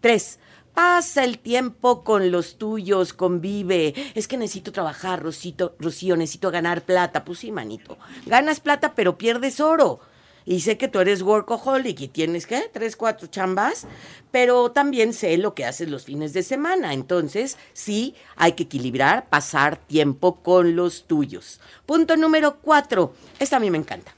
Tres, 0.00 0.40
pasa 0.74 1.24
el 1.24 1.38
tiempo 1.38 2.02
con 2.04 2.30
los 2.30 2.58
tuyos, 2.58 3.12
convive. 3.12 3.94
Es 4.14 4.28
que 4.28 4.36
necesito 4.36 4.72
trabajar, 4.72 5.22
Rosito, 5.22 5.76
Rocío, 5.78 6.16
necesito 6.16 6.50
ganar 6.50 6.82
plata. 6.82 7.24
Pues 7.24 7.40
sí, 7.40 7.52
manito. 7.52 7.98
Ganas 8.26 8.60
plata, 8.60 8.94
pero 8.94 9.18
pierdes 9.18 9.60
oro. 9.60 10.00
Y 10.50 10.60
sé 10.60 10.78
que 10.78 10.88
tú 10.88 10.98
eres 10.98 11.20
workaholic 11.20 12.00
y 12.00 12.08
tienes, 12.08 12.46
¿qué? 12.46 12.70
Tres, 12.72 12.96
cuatro 12.96 13.26
chambas, 13.26 13.86
pero 14.30 14.70
también 14.72 15.12
sé 15.12 15.36
lo 15.36 15.54
que 15.54 15.66
haces 15.66 15.90
los 15.90 16.06
fines 16.06 16.32
de 16.32 16.42
semana. 16.42 16.94
Entonces, 16.94 17.58
sí, 17.74 18.14
hay 18.34 18.52
que 18.52 18.62
equilibrar, 18.62 19.28
pasar 19.28 19.76
tiempo 19.76 20.36
con 20.36 20.74
los 20.74 21.06
tuyos. 21.06 21.60
Punto 21.84 22.16
número 22.16 22.60
cuatro. 22.62 23.12
Esta 23.38 23.58
a 23.58 23.60
mí 23.60 23.70
me 23.70 23.76
encanta. 23.76 24.14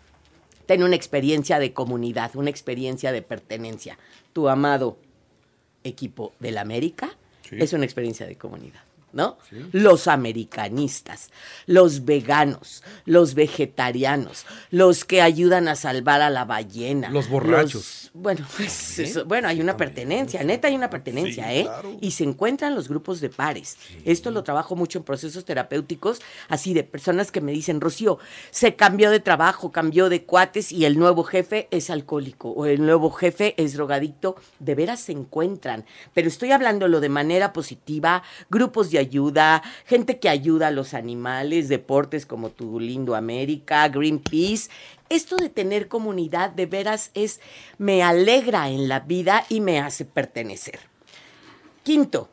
Ten 0.67 0.85
una 0.85 0.95
experiencia 0.95 1.59
de 1.59 1.73
comunidad, 1.73 2.37
una 2.37 2.49
experiencia 2.51 3.11
de 3.11 3.23
pertenencia. 3.23 3.99
Tu 4.33 4.49
amado 4.49 4.99
equipo 5.83 6.33
del 6.39 6.59
América 6.59 7.11
Sí. 7.49 7.57
es 7.59 7.73
una 7.73 7.85
experiencia 7.85 8.27
de 8.27 8.37
comunidad. 8.39 8.83
¿No? 9.13 9.39
Los 9.73 10.07
americanistas, 10.09 11.31
los 11.67 12.05
veganos, 12.05 12.83
los 13.07 13.35
vegetarianos, 13.35 14.45
los 14.71 15.05
que 15.05 15.23
ayudan 15.23 15.69
a 15.69 15.77
salvar 15.77 16.21
a 16.23 16.31
la 16.31 16.45
ballena. 16.45 17.11
Los 17.11 17.29
borrachos. 17.29 17.75
los- 17.75 18.11
bueno, 18.13 18.47
pues, 18.57 18.99
eso- 18.99 19.25
bueno, 19.25 19.49
hay 19.49 19.61
una 19.61 19.77
pertenencia, 19.77 20.43
neta 20.43 20.69
hay 20.69 20.75
una 20.75 20.91
pertenencia, 20.91 21.45
Sí, 21.51 21.59
¿eh? 21.59 21.63
claro. 21.65 21.97
Y 22.01 22.11
se 22.13 22.25
encuentran 22.25 22.75
los 22.75 22.89
grupos 22.89 23.21
de 23.21 23.29
pares. 23.31 23.77
Esto 24.05 24.31
lo 24.31 24.43
trabajo 24.43 24.77
mucho 24.77 24.99
en 24.99 25.05
procesos 25.05 25.45
terapéuticos, 25.45 26.21
así 26.49 26.75
de 26.75 26.85
personas 26.85 27.31
que 27.31 27.41
me 27.41 27.53
dicen, 27.53 27.81
Rocío, 27.81 28.19
se 28.51 28.75
cambió 28.77 29.11
de 29.11 29.21
trabajo, 29.21 29.71
cambió 29.73 30.09
de 30.09 30.25
cuates 30.25 30.73
y 30.73 30.85
el 30.85 30.99
nuevo 30.99 31.23
jefe 31.25 31.69
es 31.71 31.91
alcohólico 31.91 32.51
o 32.51 32.67
el 32.67 32.81
nuevo 32.85 33.11
jefe 33.11 33.55
es 33.57 33.75
drogadicto. 33.75 34.37
De 34.59 34.75
veras 34.75 35.01
se 35.01 35.13
encuentran. 35.13 35.85
Pero 36.15 36.29
estoy 36.29 36.53
hablándolo 36.53 37.01
de 37.01 37.09
manera 37.09 37.53
positiva, 37.53 38.23
grupos 38.51 38.91
de 38.91 38.99
ayuda, 39.01 39.63
gente 39.85 40.19
que 40.19 40.29
ayuda 40.29 40.69
a 40.69 40.71
los 40.71 40.95
animales, 40.95 41.69
deportes 41.69 42.27
como 42.27 42.51
tu 42.51 42.79
lindo 42.79 43.15
América, 43.15 43.89
Greenpeace. 43.89 44.71
Esto 45.09 45.37
de 45.37 45.49
tener 45.49 45.89
comunidad 45.89 46.51
de 46.51 46.67
veras 46.67 47.11
es, 47.15 47.41
me 47.79 48.03
alegra 48.03 48.69
en 48.69 48.89
la 48.89 49.01
vida 49.01 49.45
y 49.49 49.61
me 49.61 49.81
hace 49.81 50.05
pertenecer. 50.05 50.79
Quinto, 51.83 52.29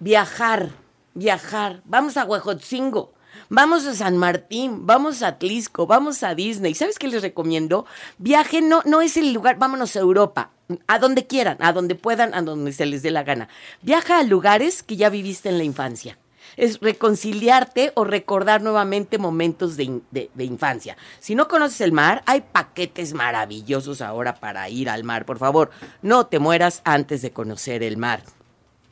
viajar, 0.00 0.70
viajar. 1.12 1.82
Vamos 1.84 2.16
a 2.16 2.24
Huejotzingo, 2.24 3.12
vamos 3.48 3.84
a 3.86 3.94
San 3.94 4.16
Martín, 4.16 4.86
vamos 4.86 5.22
a 5.22 5.28
Atlisco, 5.28 5.86
vamos 5.86 6.22
a 6.22 6.34
Disney. 6.34 6.74
¿Sabes 6.74 6.98
qué 6.98 7.08
les 7.08 7.22
recomiendo? 7.22 7.84
Viajen, 8.18 8.68
no, 8.68 8.82
no 8.86 9.02
es 9.02 9.16
el 9.16 9.32
lugar, 9.32 9.58
vámonos 9.58 9.94
a 9.96 10.00
Europa, 10.00 10.50
a 10.86 10.98
donde 10.98 11.26
quieran, 11.26 11.56
a 11.60 11.72
donde 11.72 11.94
puedan, 11.94 12.34
a 12.34 12.42
donde 12.42 12.72
se 12.72 12.86
les 12.86 13.02
dé 13.02 13.10
la 13.10 13.22
gana. 13.22 13.48
Viaja 13.82 14.18
a 14.18 14.22
lugares 14.22 14.82
que 14.82 14.96
ya 14.96 15.10
viviste 15.10 15.48
en 15.48 15.58
la 15.58 15.64
infancia. 15.64 16.18
Es 16.56 16.78
reconciliarte 16.80 17.92
o 17.96 18.04
recordar 18.04 18.62
nuevamente 18.62 19.18
momentos 19.18 19.76
de, 19.76 20.00
de 20.10 20.44
infancia. 20.44 20.96
Si 21.18 21.34
no 21.34 21.48
conoces 21.48 21.80
el 21.80 21.92
mar, 21.92 22.22
hay 22.26 22.42
paquetes 22.42 23.12
maravillosos 23.12 24.00
ahora 24.00 24.36
para 24.36 24.68
ir 24.68 24.88
al 24.88 25.04
mar. 25.04 25.24
Por 25.24 25.38
favor, 25.38 25.70
no 26.02 26.26
te 26.26 26.38
mueras 26.38 26.80
antes 26.84 27.22
de 27.22 27.32
conocer 27.32 27.82
el 27.82 27.96
mar 27.96 28.22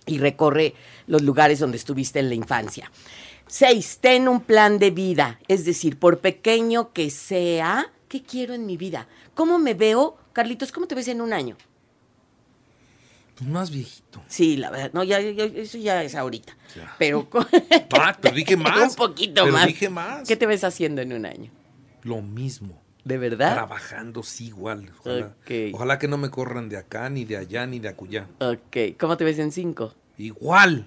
y 0.06 0.18
recorre 0.18 0.74
los 1.06 1.22
lugares 1.22 1.60
donde 1.60 1.76
estuviste 1.76 2.18
en 2.18 2.28
la 2.28 2.34
infancia. 2.34 2.90
Seis, 3.46 3.98
ten 4.00 4.28
un 4.28 4.40
plan 4.40 4.78
de 4.78 4.90
vida, 4.90 5.38
es 5.46 5.64
decir, 5.64 5.98
por 5.98 6.20
pequeño 6.20 6.92
que 6.92 7.10
sea, 7.10 7.92
¿qué 8.08 8.22
quiero 8.22 8.54
en 8.54 8.66
mi 8.66 8.76
vida? 8.76 9.08
¿Cómo 9.34 9.58
me 9.58 9.74
veo? 9.74 10.16
Carlitos, 10.32 10.72
¿cómo 10.72 10.86
te 10.86 10.94
ves 10.94 11.08
en 11.08 11.20
un 11.20 11.32
año? 11.32 11.56
Pues 13.36 13.48
más 13.48 13.70
viejito. 13.70 14.22
Sí, 14.28 14.56
la 14.56 14.70
verdad, 14.70 14.90
no, 14.92 15.02
ya, 15.04 15.20
ya- 15.20 15.44
eso 15.44 15.78
ya 15.78 16.02
es 16.02 16.14
ahorita. 16.14 16.56
Ya. 16.76 16.94
Pero, 16.98 17.28
Ah, 17.92 18.16
pero 18.20 18.34
dije 18.34 18.56
más. 18.56 18.90
un 18.90 18.94
poquito 18.94 19.42
Pero 19.44 19.54
más. 19.56 19.66
dije 19.66 19.88
más. 19.88 20.28
¿Qué 20.28 20.36
te 20.36 20.46
ves 20.46 20.64
haciendo 20.64 21.00
en 21.02 21.12
un 21.12 21.26
año? 21.26 21.50
Lo 22.02 22.20
mismo. 22.22 22.80
¿De 23.04 23.18
verdad? 23.18 23.54
Trabajando, 23.54 24.22
sí, 24.22 24.46
igual. 24.46 24.90
Ojalá, 25.00 25.34
ojalá 25.72 25.98
que 25.98 26.06
no 26.08 26.18
me 26.18 26.30
corran 26.30 26.68
de 26.68 26.76
acá, 26.76 27.08
ni 27.10 27.24
de 27.24 27.36
allá, 27.36 27.66
ni 27.66 27.80
de 27.80 27.88
acullá. 27.88 28.28
Ok, 28.38 28.96
¿cómo 28.98 29.16
te 29.16 29.24
ves 29.24 29.38
en 29.40 29.50
cinco? 29.50 29.92
Igual. 30.18 30.86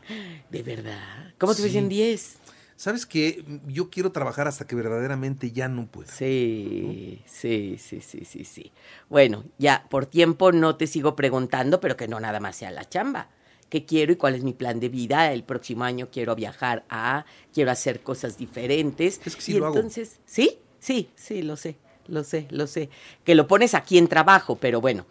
¿De 0.50 0.64
verdad? 0.64 1.34
¿Cómo 1.38 1.54
te 1.54 1.62
ves 1.62 1.76
en 1.76 1.90
diez? 1.90 2.38
¿Sabes 2.78 3.06
qué? 3.06 3.44
Yo 3.68 3.90
quiero 3.90 4.12
trabajar 4.12 4.48
hasta 4.48 4.68
que 4.68 4.76
verdaderamente 4.76 5.52
ya 5.52 5.70
no 5.70 5.88
pueda. 5.88 6.12
Sí, 6.12 7.22
sí, 7.26 7.78
sí, 7.80 8.02
sí, 8.02 8.26
sí, 8.26 8.44
sí. 8.44 8.72
Bueno, 9.10 9.46
ya 9.58 9.88
por 9.90 10.06
tiempo 10.06 10.52
no 10.52 10.76
te 10.76 10.86
sigo 10.86 11.16
preguntando, 11.16 11.80
pero 11.80 11.96
que 11.96 12.08
no 12.08 12.20
nada 12.20 12.40
más 12.42 12.58
sea 12.58 12.72
la 12.72 12.88
chamba. 12.88 13.30
¿Qué 13.70 13.86
quiero 13.86 14.12
y 14.12 14.18
cuál 14.18 14.36
es 14.36 14.44
mi 14.44 14.54
plan 14.54 14.80
de 14.80 14.90
vida? 14.90 15.32
El 15.32 15.44
próximo 15.44 15.86
año 15.86 16.10
quiero 16.12 16.36
viajar 16.36 16.84
a, 16.90 17.26
quiero 17.54 17.72
hacer 17.72 18.02
cosas 18.02 18.38
diferentes. 18.38 19.22
Es 19.26 19.36
que 19.36 19.42
sí 19.42 19.54
y 19.54 19.60
lo 19.60 19.68
hago. 19.68 19.76
entonces, 19.78 20.20
sí, 20.26 20.60
sí, 20.80 21.10
sí, 21.16 21.42
lo 21.42 21.56
sé, 21.56 21.78
lo 22.08 22.24
sé, 22.26 22.48
lo 22.52 22.68
sé. 22.68 22.90
Que 23.24 23.36
lo 23.36 23.48
pones 23.48 23.74
aquí 23.74 23.98
en 23.98 24.08
trabajo, 24.08 24.58
pero 24.58 24.82
bueno. 24.82 25.06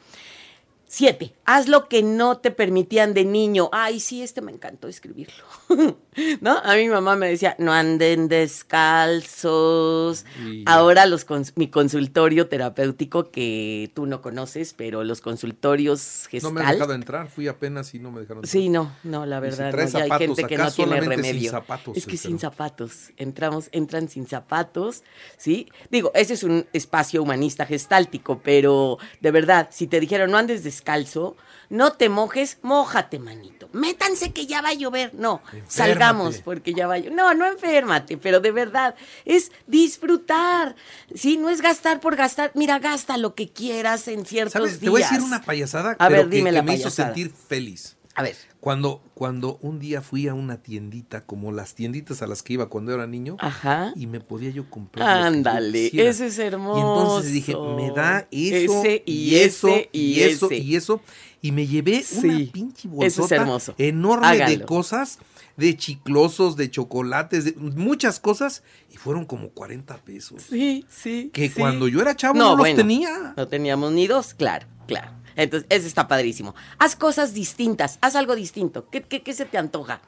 Siete, 0.87 1.35
haz 1.45 1.67
lo 1.67 1.88
que 1.88 2.03
no 2.05 2.38
te 2.38 2.50
permitían 2.53 3.14
de 3.14 3.25
niño. 3.25 3.69
Ay, 3.73 3.99
sí, 3.99 4.23
este 4.23 4.41
me 4.43 4.53
encantó 4.53 4.87
escribirlo. 4.87 5.43
¿No? 6.41 6.59
A 6.59 6.76
mi 6.76 6.88
mamá 6.88 7.17
me 7.17 7.29
decía, 7.29 7.57
no 7.59 7.73
anden 7.73 8.29
descalzos. 8.29 10.25
Ahora 10.67 11.07
los 11.07 11.26
cons- 11.26 11.53
mi 11.57 11.69
consultorio 11.69 12.49
terapéutico 12.49 13.31
que 13.31 13.91
tú 13.95 14.07
no 14.07 14.23
conoces, 14.23 14.75
pero 14.75 15.03
los 15.05 15.21
consultorios 15.21 16.25
No 16.25 16.31
gestal. 16.31 16.53
me 16.53 16.61
han 16.61 16.73
dejado 16.75 16.95
entrar, 16.95 17.29
fui 17.29 17.49
apenas 17.49 17.93
y 17.95 17.99
no 17.99 18.12
me 18.12 18.21
dejaron 18.21 18.47
Sí, 18.47 18.67
entrar. 18.67 18.85
no, 18.85 18.97
no, 19.03 19.26
la 19.26 19.38
si 19.38 19.43
verdad, 19.43 19.73
no, 19.93 19.99
hay 19.99 20.11
gente 20.19 20.45
que 20.47 20.57
no 20.59 20.71
tiene 20.71 21.00
sin 21.00 21.11
remedio. 21.11 21.50
zapatos, 21.50 21.97
es 21.97 22.07
que 22.07 22.14
este, 22.14 22.29
sin 22.29 22.35
¿no? 22.37 22.41
zapatos, 22.41 23.11
entramos, 23.17 23.69
entran 23.73 24.09
sin 24.09 24.26
zapatos, 24.26 25.03
¿sí? 25.37 25.69
Digo, 25.91 26.12
ese 26.14 26.35
es 26.35 26.43
un 26.45 26.67
espacio 26.73 27.23
humanista 27.23 27.67
gestáltico, 27.67 28.41
pero 28.45 28.99
de 29.21 29.31
verdad, 29.31 29.69
si 29.73 29.87
te 29.88 29.99
dijeron 29.99 30.31
no 30.31 30.38
andes 30.38 30.62
descalzo, 30.75 31.37
no 31.71 31.93
te 31.93 32.09
mojes, 32.09 32.59
mójate, 32.62 33.19
manito. 33.19 33.69
Métanse 33.73 34.33
que 34.33 34.47
ya 34.47 34.61
va 34.61 34.71
a 34.71 34.75
llover. 34.75 35.14
No, 35.14 35.40
salgamos 35.69 36.38
porque 36.38 36.75
ya 36.75 36.87
va 36.87 36.95
a 36.95 36.99
llover. 36.99 37.12
No, 37.12 37.35
no 37.35 37.47
enférmate, 37.47 38.16
pero 38.16 38.40
de 38.40 38.50
verdad, 38.50 38.95
es 39.25 39.52
disfrutar. 39.66 40.75
Sí, 41.14 41.37
no 41.37 41.49
es 41.50 41.61
gastar 41.61 42.00
por 42.00 42.16
gastar. 42.16 42.50
Mira, 42.54 42.78
gasta 42.78 43.16
lo 43.16 43.35
que 43.35 43.49
quieras 43.49 44.09
en 44.09 44.26
ciertos 44.26 44.52
¿Sabes? 44.52 44.73
días. 44.73 44.81
Te 44.81 44.90
voy 44.90 45.02
a 45.02 45.09
decir 45.09 45.23
una 45.23 45.43
payasada, 45.43 45.93
A 45.99 46.09
pero 46.09 46.23
ver, 46.23 46.31
que, 46.31 46.37
dime 46.37 46.50
que 46.50 46.57
la 46.57 46.62
me 46.62 46.75
hizo 46.75 46.90
sentir 46.90 47.33
feliz. 47.33 47.97
A 48.16 48.23
ver. 48.23 48.37
Cuando, 48.61 49.02
cuando 49.14 49.59
un 49.61 49.78
día 49.80 50.00
fui 50.00 50.28
a 50.28 50.35
una 50.35 50.59
tiendita, 50.62 51.25
como 51.26 51.52
las 51.52 51.75
tienditas 51.75 52.23
a 52.23 52.26
las 52.26 52.42
que 52.42 52.54
iba 52.54 52.68
cuando 52.68 52.94
era 52.94 53.06
niño, 53.06 53.37
Ajá. 53.40 53.92
y 53.97 54.06
me 54.06 54.21
podía 54.21 54.50
yo 54.50 54.71
comprar. 54.71 55.09
Ándale, 55.26 55.90
eso 55.92 56.25
es 56.25 56.38
Y 56.38 56.42
hermoso. 56.42 56.78
entonces 56.80 57.33
dije, 57.33 57.54
me 57.76 57.90
da 57.90 58.26
eso, 58.30 58.80
Ese 58.80 59.02
y, 59.04 59.35
eso, 59.37 59.68
y 59.92 60.21
eso, 60.21 60.47
ese. 60.47 60.56
y 60.59 60.76
eso. 60.76 61.00
Y 61.42 61.52
me 61.52 61.66
llevé 61.66 62.02
Sí, 62.02 62.26
una 62.26 62.52
pinche 62.52 62.88
eso 62.88 63.02
es 63.02 63.18
bolsota 63.18 63.35
hermoso. 63.37 63.75
enorme 63.76 64.38
de 64.47 64.64
cosas, 64.64 65.18
de 65.59 65.76
chiclosos, 65.76 66.56
de 66.56 66.71
chocolates, 66.71 67.44
de 67.44 67.52
muchas 67.56 68.18
cosas, 68.18 68.62
y 68.90 68.97
fueron 68.97 69.26
como 69.26 69.50
40 69.50 69.97
pesos. 69.99 70.42
Sí, 70.49 70.87
sí. 70.88 71.30
Que 71.35 71.49
sí. 71.50 71.54
cuando 71.61 71.87
yo 71.88 72.00
era 72.00 72.16
chavo 72.16 72.38
no, 72.38 72.50
los 72.50 72.59
bueno, 72.61 72.76
tenía. 72.76 73.35
No 73.37 73.47
teníamos 73.49 73.92
ni 73.92 74.06
dos, 74.06 74.33
claro, 74.33 74.66
claro. 74.87 75.11
Entonces, 75.37 75.67
eso 75.71 75.87
está 75.87 76.07
padrísimo. 76.09 76.55
Haz 76.79 76.97
cosas 76.97 77.35
distintas, 77.35 77.99
haz 78.00 78.17
algo 78.17 78.35
distinto. 78.35 78.88
¿Qué, 78.91 79.03
qué, 79.03 79.23
qué 79.23 79.33
se 79.33 79.45
te 79.45 79.59
antoja? 79.59 80.00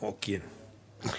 ¿O 0.00 0.16
quién? 0.20 0.42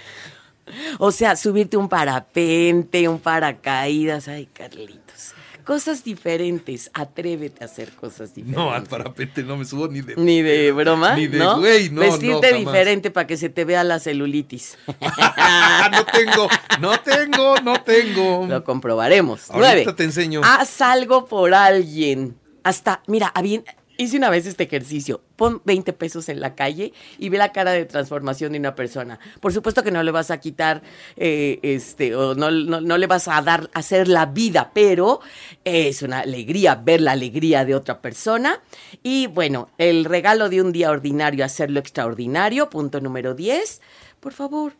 O 0.98 1.10
sea, 1.10 1.34
subirte 1.36 1.76
un 1.76 1.88
parapente, 1.88 3.08
un 3.08 3.18
paracaídas. 3.18 4.28
Ay, 4.28 4.46
Carlitos. 4.46 5.34
Cosas 5.64 6.02
diferentes. 6.02 6.90
Atrévete 6.94 7.62
a 7.62 7.66
hacer 7.66 7.92
cosas 7.92 8.34
diferentes. 8.34 8.56
No, 8.56 8.72
al 8.72 8.84
parapente 8.84 9.42
no 9.42 9.56
me 9.56 9.64
subo 9.64 9.88
ni 9.88 10.00
de... 10.00 10.16
Ni 10.16 10.42
de 10.42 10.72
broma, 10.72 11.14
Ni 11.14 11.26
de 11.26 11.38
¿no? 11.38 11.58
güey, 11.58 11.90
no, 11.90 12.02
no, 12.02 12.10
Vestirte 12.10 12.54
diferente 12.54 13.10
para 13.10 13.26
que 13.26 13.36
se 13.36 13.50
te 13.50 13.64
vea 13.64 13.84
la 13.84 13.98
celulitis. 13.98 14.78
no 14.86 16.06
tengo, 16.06 16.48
no 16.80 17.00
tengo, 17.00 17.60
no 17.62 17.82
tengo. 17.82 18.46
Lo 18.48 18.64
comprobaremos. 18.64 19.50
Ahorita 19.50 19.74
Nueve. 19.74 19.92
te 19.92 20.04
enseño. 20.04 20.40
Haz 20.42 20.80
algo 20.80 21.26
por 21.26 21.54
alguien. 21.54 22.36
Hasta, 22.62 23.02
mira, 23.06 23.28
había- 23.34 23.62
hice 23.96 24.16
una 24.16 24.30
vez 24.30 24.46
este 24.46 24.64
ejercicio. 24.64 25.22
Pon 25.36 25.60
20 25.66 25.92
pesos 25.92 26.28
en 26.30 26.40
la 26.40 26.54
calle 26.54 26.92
y 27.18 27.28
ve 27.28 27.36
la 27.36 27.52
cara 27.52 27.72
de 27.72 27.84
transformación 27.84 28.52
de 28.52 28.58
una 28.58 28.74
persona. 28.74 29.18
Por 29.40 29.52
supuesto 29.52 29.82
que 29.82 29.90
no 29.90 30.02
le 30.02 30.10
vas 30.10 30.30
a 30.30 30.40
quitar, 30.40 30.82
eh, 31.16 31.58
este, 31.62 32.14
o 32.16 32.34
no, 32.34 32.50
no- 32.50 32.80
no 32.80 32.96
le 32.98 33.06
vas 33.06 33.28
a 33.28 33.40
dar, 33.42 33.68
hacer 33.74 34.08
la 34.08 34.24
vida, 34.26 34.70
pero 34.72 35.20
es 35.64 36.00
una 36.02 36.20
alegría 36.20 36.76
ver 36.76 37.02
la 37.02 37.12
alegría 37.12 37.64
de 37.66 37.74
otra 37.74 38.00
persona. 38.00 38.62
Y 39.02 39.26
bueno, 39.26 39.68
el 39.76 40.06
regalo 40.06 40.48
de 40.48 40.62
un 40.62 40.72
día 40.72 40.90
ordinario, 40.90 41.44
hacerlo 41.44 41.78
extraordinario. 41.80 42.70
Punto 42.70 43.00
número 43.02 43.34
10. 43.34 43.82
Por 44.18 44.32
favor, 44.32 44.72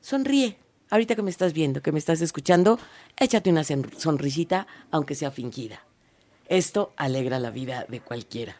sonríe. 0.00 0.58
Ahorita 0.90 1.14
que 1.16 1.22
me 1.22 1.30
estás 1.30 1.52
viendo, 1.52 1.82
que 1.82 1.92
me 1.92 1.98
estás 2.00 2.20
escuchando, 2.20 2.78
échate 3.16 3.50
una 3.50 3.62
sonrisita, 3.64 4.66
aunque 4.90 5.14
sea 5.14 5.30
fingida. 5.30 5.84
Esto 6.50 6.92
alegra 6.96 7.38
la 7.38 7.50
vida 7.50 7.86
de 7.88 8.00
cualquiera. 8.00 8.56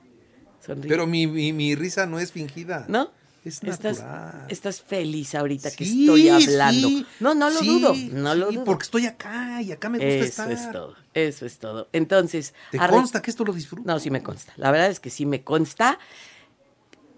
Sonríe. 0.64 0.88
Pero 0.88 1.06
mi, 1.06 1.26
mi, 1.26 1.52
mi 1.52 1.74
risa 1.74 2.06
no 2.06 2.18
es 2.18 2.32
fingida. 2.32 2.86
¿No? 2.88 3.10
Es 3.44 3.62
estás, 3.64 3.98
natural. 4.00 4.46
estás 4.50 4.80
feliz 4.82 5.34
ahorita 5.34 5.70
que 5.70 5.84
estoy 5.84 6.28
hablando. 6.28 6.88
sí, 6.88 7.06
no, 7.20 7.34
no 7.34 7.48
lo 7.50 7.60
sí, 7.60 7.66
dudo. 7.66 7.94
No 8.12 8.34
lo 8.34 8.52
dudo. 8.52 8.64
porque 8.64 8.82
estoy 8.84 9.06
acá 9.06 9.60
y 9.62 9.72
acá 9.72 9.88
me 9.88 9.96
gusta 9.98 10.08
Eso 10.14 10.24
estar. 10.24 10.52
es 10.52 10.70
todo. 10.72 10.94
Eso 11.14 11.46
es 11.46 11.58
todo. 11.58 11.88
Entonces. 11.92 12.54
¿Te 12.70 12.78
arre- 12.78 12.90
consta 12.92 13.20
que 13.22 13.30
esto 13.30 13.44
lo 13.44 13.52
disfruto? 13.52 13.90
No, 13.90 13.98
sí 13.98 14.10
me 14.10 14.22
consta. 14.22 14.52
La 14.56 14.70
verdad 14.70 14.88
es 14.90 15.00
que 15.00 15.10
sí 15.10 15.24
me 15.26 15.42
consta. 15.42 15.98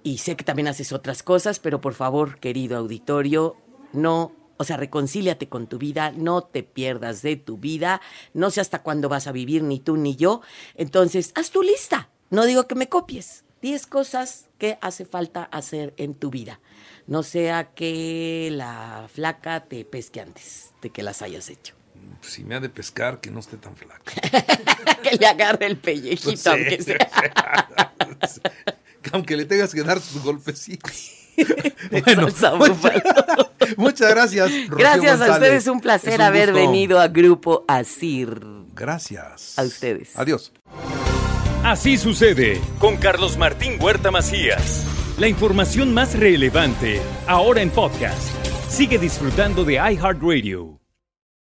Y 0.05 0.19
sé 0.19 0.37
que 0.37 0.45
también 0.45 0.69
haces 0.69 0.93
otras 0.93 1.23
cosas, 1.23 1.59
pero 1.59 1.81
por 1.81 1.95
favor, 1.95 2.39
querido 2.41 2.77
auditorio, 2.79 3.57
no, 3.93 4.33
o 4.63 4.65
sea, 4.65 4.77
reconcíliate 4.77 5.49
con 5.49 5.67
tu 5.67 5.77
vida, 5.77 6.13
no 6.13 6.45
te 6.45 6.63
pierdas 6.63 7.21
de 7.23 7.35
tu 7.35 7.59
vida, 7.59 8.01
no 8.33 8.53
sé 8.53 8.61
hasta 8.61 8.81
cuándo 8.81 9.09
vas 9.09 9.27
a 9.27 9.33
vivir, 9.33 9.65
ni 9.65 9.81
tú 9.81 9.97
ni 9.97 10.15
yo. 10.15 10.41
Entonces, 10.77 11.33
haz 11.35 11.51
tu 11.51 11.65
lista. 11.65 12.11
No 12.31 12.45
digo 12.45 12.69
que 12.69 12.77
me 12.77 12.89
copies, 12.89 13.43
10 13.61 13.89
cosas 13.89 14.47
que 14.59 14.79
hace 14.81 15.05
falta 15.05 15.43
hacer 15.43 15.95
en 15.97 16.15
tu 16.15 16.31
vida. 16.31 16.61
No 17.09 17.25
sea 17.25 17.75
que 17.75 18.51
la 18.53 19.09
flaca 19.13 19.65
te 19.65 19.85
pesque 19.85 20.21
antes 20.21 20.71
de 20.81 20.91
que 20.91 21.03
las 21.03 21.23
hayas 21.23 21.51
hecho. 21.51 21.75
Si 22.21 22.45
me 22.45 22.55
ha 22.55 22.61
de 22.61 22.69
pescar, 22.69 23.21
que 23.21 23.33
no 23.33 23.41
esté 23.41 23.57
tan 23.57 23.75
flaca. 23.75 24.13
que 25.03 25.17
le 25.17 25.27
agarre 25.27 25.67
el 25.67 25.77
pellejito, 25.77 26.31
Pues 26.31 26.41
sí, 26.41 26.49
aunque 26.49 26.81
sea. 26.81 26.99
Aunque 29.11 29.37
le 29.37 29.45
tengas 29.45 29.75
que 29.75 29.83
dar 29.83 30.01
sus 30.01 30.23
golpecitos. 30.23 31.19
Bueno, 31.91 32.29
muchas- 33.77 34.11
gracias. 34.11 34.49
Rocío 34.69 34.77
Gracias 34.77 35.21
a 35.21 35.33
ustedes, 35.33 35.67
un 35.67 35.81
placer 35.81 36.15
un 36.17 36.21
haber 36.23 36.53
gusto. 36.53 36.67
venido 36.67 37.01
a 37.01 37.09
Grupo 37.09 37.65
Asir. 37.69 38.41
Gracias. 38.75 39.59
A 39.59 39.63
ustedes. 39.63 40.17
Adiós. 40.17 40.53
Así 41.65 41.97
sucede 41.97 42.61
con 42.79 42.97
Carlos 42.97 43.37
Martín 43.37 43.77
Huerta 43.81 44.11
Macías. 44.11 44.85
La 45.19 45.29
información 45.29 45.95
más 45.95 46.19
relevante 46.19 47.01
ahora 47.27 47.63
en 47.63 47.71
podcast. 47.71 48.19
Sigue 48.69 48.99
disfrutando 48.99 49.65
de 49.65 49.75
iHeartRadio. 49.75 50.82